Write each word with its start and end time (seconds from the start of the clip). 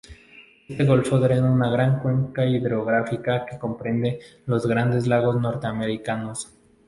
Este 0.67 0.83
golfo 0.83 1.19
drena 1.19 1.51
una 1.51 1.69
gran 1.69 1.99
cuenca 1.99 2.43
hidrográfica 2.43 3.45
que 3.45 3.59
comprende 3.59 4.19
los 4.47 4.65
Grandes 4.65 5.05
Lagos 5.05 5.39
norteamericanos. 5.39 6.51